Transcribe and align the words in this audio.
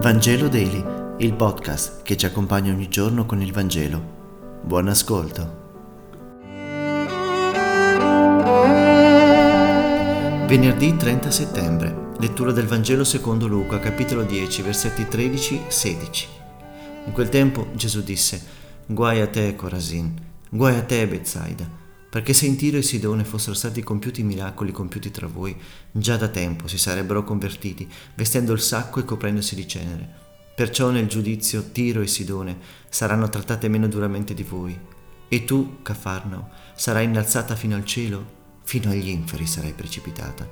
Vangelo 0.00 0.46
Daily, 0.46 0.84
il 1.18 1.34
podcast 1.34 2.02
che 2.02 2.16
ci 2.16 2.24
accompagna 2.24 2.72
ogni 2.72 2.88
giorno 2.88 3.26
con 3.26 3.42
il 3.42 3.52
Vangelo. 3.52 4.60
Buon 4.62 4.86
ascolto. 4.86 5.66
Venerdì 10.46 10.96
30 10.96 11.30
settembre, 11.32 12.12
lettura 12.20 12.52
del 12.52 12.68
Vangelo 12.68 13.02
secondo 13.02 13.48
Luca, 13.48 13.80
capitolo 13.80 14.22
10, 14.22 14.62
versetti 14.62 15.02
13-16. 15.02 16.26
In 17.06 17.12
quel 17.12 17.28
tempo 17.28 17.66
Gesù 17.74 18.00
disse, 18.00 18.40
Guai 18.86 19.20
a 19.20 19.26
te, 19.26 19.56
Corasin, 19.56 20.14
guai 20.48 20.76
a 20.76 20.84
te, 20.84 21.08
Bezzaida 21.08 21.86
perché 22.10 22.32
se 22.32 22.46
in 22.46 22.56
Tiro 22.56 22.78
e 22.78 22.82
Sidone 22.82 23.24
fossero 23.24 23.54
stati 23.54 23.82
compiuti 23.82 24.20
i 24.20 24.24
miracoli 24.24 24.72
compiuti 24.72 25.10
tra 25.10 25.26
voi, 25.26 25.56
già 25.90 26.16
da 26.16 26.28
tempo 26.28 26.66
si 26.66 26.78
sarebbero 26.78 27.24
convertiti, 27.24 27.88
vestendo 28.14 28.52
il 28.52 28.60
sacco 28.60 29.00
e 29.00 29.04
coprendosi 29.04 29.54
di 29.54 29.68
cenere. 29.68 30.08
Perciò 30.54 30.90
nel 30.90 31.06
giudizio 31.06 31.70
Tiro 31.70 32.00
e 32.00 32.06
Sidone 32.06 32.56
saranno 32.88 33.28
trattate 33.28 33.68
meno 33.68 33.86
duramente 33.86 34.34
di 34.34 34.42
voi. 34.42 34.78
E 35.28 35.44
tu, 35.44 35.82
Cafarnao, 35.82 36.48
sarai 36.74 37.04
innalzata 37.04 37.54
fino 37.54 37.76
al 37.76 37.84
cielo, 37.84 38.36
fino 38.64 38.90
agli 38.90 39.08
inferi 39.08 39.46
sarai 39.46 39.72
precipitata. 39.72 40.48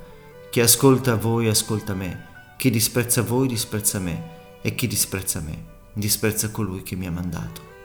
Chi 0.51 0.61
ascolta 0.61 1.17
voi 1.17 1.49
ascolta 1.49 1.95
me, 1.95 2.25
chi 2.57 2.71
disprezza 2.71 3.23
voi 3.23 3.49
disprezza 3.49 3.99
me, 3.99 4.35
e 4.63 4.75
chi 4.75 4.87
disprezza 4.87 5.41
me 5.41 5.75
disprezza 5.97 6.51
colui 6.51 6.83
che 6.83 6.95
mi 6.95 7.07
ha 7.07 7.11
mandato. 7.11 7.76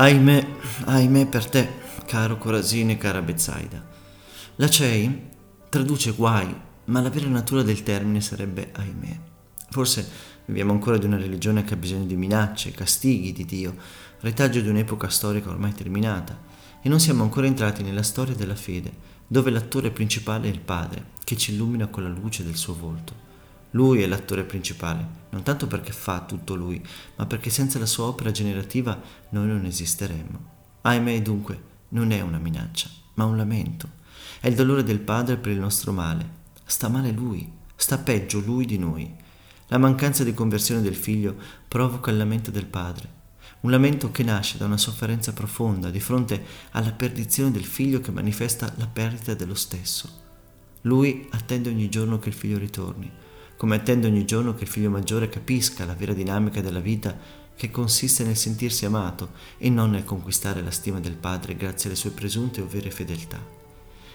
Ahimè, 0.00 0.46
ahimè 0.84 1.26
per 1.26 1.48
te, 1.48 1.68
caro 2.06 2.38
Corasine 2.38 2.92
e 2.92 2.96
cara 2.98 3.20
Bezzaida. 3.20 3.84
La 4.54 4.70
CEI 4.70 5.28
traduce 5.68 6.12
guai, 6.12 6.54
ma 6.84 7.00
la 7.00 7.10
vera 7.10 7.26
natura 7.26 7.64
del 7.64 7.82
termine 7.82 8.20
sarebbe 8.20 8.70
ahimè. 8.76 9.18
Forse 9.70 10.08
viviamo 10.44 10.70
ancora 10.70 10.98
di 10.98 11.06
una 11.06 11.16
religione 11.16 11.64
che 11.64 11.74
ha 11.74 11.76
bisogno 11.76 12.04
di 12.04 12.14
minacce, 12.14 12.70
castighi 12.70 13.32
di 13.32 13.44
Dio, 13.44 13.74
retaggio 14.20 14.60
di 14.60 14.68
un'epoca 14.68 15.08
storica 15.08 15.50
ormai 15.50 15.72
terminata, 15.72 16.38
e 16.80 16.88
non 16.88 17.00
siamo 17.00 17.24
ancora 17.24 17.48
entrati 17.48 17.82
nella 17.82 18.04
storia 18.04 18.36
della 18.36 18.54
fede, 18.54 18.92
dove 19.26 19.50
l'attore 19.50 19.90
principale 19.90 20.46
è 20.46 20.52
il 20.52 20.60
Padre, 20.60 21.06
che 21.24 21.36
ci 21.36 21.54
illumina 21.54 21.88
con 21.88 22.04
la 22.04 22.08
luce 22.08 22.44
del 22.44 22.54
suo 22.54 22.76
volto. 22.76 23.17
Lui 23.72 24.00
è 24.00 24.06
l'attore 24.06 24.44
principale, 24.44 25.06
non 25.30 25.42
tanto 25.42 25.66
perché 25.66 25.92
fa 25.92 26.22
tutto 26.22 26.54
lui, 26.54 26.82
ma 27.16 27.26
perché 27.26 27.50
senza 27.50 27.78
la 27.78 27.86
sua 27.86 28.06
opera 28.06 28.30
generativa 28.30 28.98
noi 29.30 29.46
non 29.46 29.66
esisteremmo. 29.66 30.56
Ahimè 30.82 31.20
dunque 31.20 31.62
non 31.88 32.10
è 32.10 32.20
una 32.22 32.38
minaccia, 32.38 32.88
ma 33.14 33.24
un 33.24 33.36
lamento. 33.36 33.90
È 34.40 34.48
il 34.48 34.54
dolore 34.54 34.84
del 34.84 35.00
padre 35.00 35.36
per 35.36 35.52
il 35.52 35.58
nostro 35.58 35.92
male. 35.92 36.36
Sta 36.64 36.88
male 36.88 37.10
lui, 37.10 37.50
sta 37.76 37.98
peggio 37.98 38.40
lui 38.40 38.64
di 38.64 38.78
noi. 38.78 39.14
La 39.66 39.76
mancanza 39.76 40.24
di 40.24 40.32
conversione 40.32 40.80
del 40.80 40.96
figlio 40.96 41.36
provoca 41.68 42.10
il 42.10 42.16
lamento 42.16 42.50
del 42.50 42.66
padre. 42.66 43.16
Un 43.60 43.70
lamento 43.70 44.10
che 44.10 44.22
nasce 44.22 44.56
da 44.56 44.64
una 44.64 44.78
sofferenza 44.78 45.34
profonda 45.34 45.90
di 45.90 46.00
fronte 46.00 46.42
alla 46.70 46.92
perdizione 46.92 47.50
del 47.50 47.66
figlio 47.66 48.00
che 48.00 48.12
manifesta 48.12 48.72
la 48.76 48.86
perdita 48.86 49.34
dello 49.34 49.54
stesso. 49.54 50.08
Lui 50.82 51.28
attende 51.32 51.68
ogni 51.68 51.90
giorno 51.90 52.18
che 52.18 52.30
il 52.30 52.34
figlio 52.34 52.56
ritorni 52.56 53.10
come 53.58 53.74
attende 53.74 54.06
ogni 54.06 54.24
giorno 54.24 54.54
che 54.54 54.62
il 54.62 54.70
figlio 54.70 54.88
maggiore 54.88 55.28
capisca 55.28 55.84
la 55.84 55.94
vera 55.94 56.12
dinamica 56.12 56.60
della 56.60 56.78
vita 56.78 57.18
che 57.56 57.72
consiste 57.72 58.22
nel 58.22 58.36
sentirsi 58.36 58.84
amato 58.84 59.30
e 59.58 59.68
non 59.68 59.90
nel 59.90 60.04
conquistare 60.04 60.62
la 60.62 60.70
stima 60.70 61.00
del 61.00 61.16
padre 61.16 61.56
grazie 61.56 61.88
alle 61.88 61.98
sue 61.98 62.12
presunte 62.12 62.60
o 62.60 62.68
vere 62.68 62.92
fedeltà. 62.92 63.44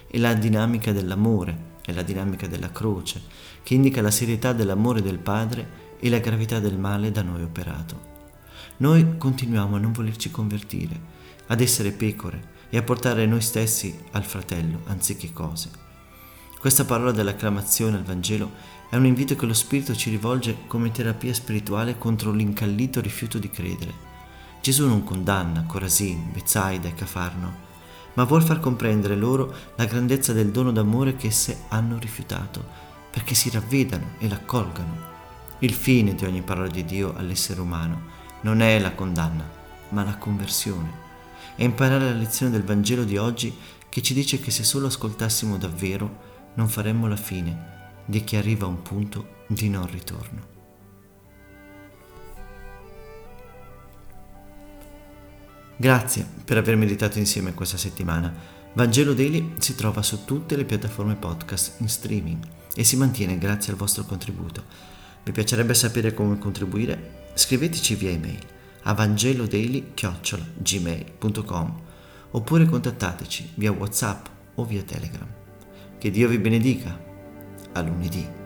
È 0.08 0.18
la 0.18 0.34
dinamica 0.34 0.94
dell'amore, 0.94 1.72
è 1.86 1.92
la 1.92 2.04
dinamica 2.04 2.48
della 2.48 2.72
croce, 2.72 3.22
che 3.64 3.74
indica 3.74 4.02
la 4.02 4.12
serietà 4.12 4.54
dell'amore 4.54 5.02
del 5.02 5.20
padre 5.20 5.98
e 6.00 6.10
la 6.10 6.20
gravità 6.20 6.62
del 6.62 6.78
male 6.78 7.12
da 7.12 7.22
noi 7.22 7.44
operato. 7.44 8.12
Noi 8.78 9.18
continuiamo 9.18 9.76
a 9.76 9.80
non 9.80 9.92
volerci 9.92 10.32
convertire, 10.32 10.98
ad 11.48 11.60
essere 11.60 11.92
pecore 11.92 12.52
e 12.70 12.78
a 12.78 12.84
portare 12.84 13.26
noi 13.26 13.42
stessi 13.42 13.94
al 14.12 14.24
fratello 14.24 14.84
anziché 14.86 15.34
cose. 15.34 15.83
Questa 16.64 16.86
parola 16.86 17.12
dell'acclamazione 17.12 17.98
al 17.98 18.04
Vangelo 18.04 18.52
è 18.90 18.96
un 18.96 19.06
invito 19.06 19.36
che 19.36 19.46
lo 19.46 19.54
Spirito 19.54 19.94
ci 19.94 20.10
rivolge 20.10 20.60
come 20.66 20.92
terapia 20.92 21.34
spirituale 21.34 21.98
contro 21.98 22.32
l'incallito 22.32 23.02
rifiuto 23.02 23.38
di 23.38 23.50
credere. 23.50 23.94
Gesù 24.62 24.88
non 24.88 25.04
condanna 25.04 25.66
Corasin, 25.66 26.32
Bezzaida 26.32 26.88
e 26.88 26.94
Cafarno, 26.94 27.54
ma 28.14 28.24
vuol 28.24 28.44
far 28.44 28.62
comprendere 28.62 29.18
loro 29.18 29.54
la 29.76 29.84
grandezza 29.84 30.32
del 30.32 30.52
dono 30.52 30.72
d'amore 30.72 31.18
che 31.18 31.28
esse 31.28 31.64
hanno 31.68 32.00
rifiutato, 32.00 32.66
perché 33.12 33.34
si 33.36 33.50
ravvedano 33.50 34.12
e 34.20 34.30
l'accolgano. 34.30 34.98
Il 35.60 35.74
fine 35.74 36.16
di 36.16 36.24
ogni 36.24 36.44
parola 36.44 36.70
di 36.70 36.86
Dio 36.86 37.14
all'essere 37.14 37.60
umano 37.60 38.04
non 38.44 38.62
è 38.62 38.80
la 38.80 38.94
condanna, 38.94 39.46
ma 39.90 40.06
la 40.06 40.16
conversione. 40.16 40.90
È 41.58 41.64
imparare 41.66 42.06
la 42.06 42.18
lezione 42.18 42.54
del 42.54 42.64
Vangelo 42.64 43.04
di 43.04 43.18
oggi 43.18 43.54
che 43.90 44.02
ci 44.02 44.14
dice 44.14 44.40
che 44.40 44.50
se 44.50 44.64
solo 44.64 44.88
ascoltassimo 44.88 45.58
davvero, 45.58 46.32
non 46.56 46.68
faremmo 46.68 47.08
la 47.08 47.16
fine 47.16 47.72
di 48.06 48.24
chi 48.24 48.36
arriva 48.36 48.66
a 48.66 48.70
un 48.70 48.82
punto 48.82 49.42
di 49.48 49.70
non 49.70 49.90
ritorno. 49.90 50.52
Grazie 55.76 56.28
per 56.46 56.58
aver 56.58 56.76
meditato 56.76 57.18
insieme 57.20 57.54
questa 57.54 57.78
settimana. 57.78 58.34
Vangelo 58.74 59.14
Daily 59.14 59.54
si 59.58 59.76
trova 59.76 60.02
su 60.02 60.26
tutte 60.26 60.56
le 60.56 60.66
piattaforme 60.66 61.14
podcast 61.16 61.80
in 61.82 61.90
streaming 61.90 62.44
e 62.76 62.84
si 62.84 62.96
mantiene 62.96 63.38
grazie 63.38 63.72
al 63.72 63.78
vostro 63.78 64.04
contributo. 64.04 64.64
Vi 65.24 65.32
piacerebbe 65.32 65.74
sapere 65.74 66.14
come 66.14 66.38
contribuire? 66.38 67.32
Scriveteci 67.34 67.96
via 67.96 68.12
email 68.12 68.40
a 68.84 68.94
vangelodaily.gmail.com 68.94 71.82
oppure 72.32 72.66
contattateci 72.66 73.52
via 73.56 73.72
Whatsapp 73.72 74.28
o 74.56 74.66
via 74.66 74.84
Telegram. 74.84 75.43
Che 76.04 76.12
Dio 76.12 76.28
vi 76.28 76.38
benedica 76.38 77.00
a 77.72 77.82
lunedì. 77.82 78.43